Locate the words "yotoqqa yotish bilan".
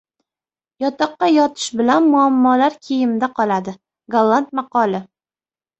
0.85-2.09